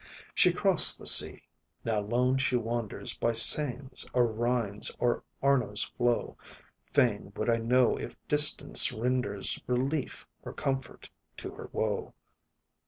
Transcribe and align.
She 0.33 0.51
crossed 0.51 0.97
the 0.97 1.05
sea 1.05 1.43
now 1.85 1.99
lone 1.99 2.39
she 2.39 2.55
wanders 2.55 3.13
By 3.13 3.33
Seine's, 3.33 4.03
or 4.15 4.25
Rhine's, 4.25 4.89
or 4.97 5.23
Arno's 5.43 5.83
flow; 5.83 6.35
Fain 6.91 7.31
would 7.35 7.51
I 7.51 7.57
know 7.57 7.97
if 7.97 8.17
distance 8.27 8.91
renders 8.91 9.61
Relief 9.67 10.25
or 10.41 10.53
comfort 10.53 11.07
to 11.37 11.51
her 11.51 11.69
woe. 11.71 12.15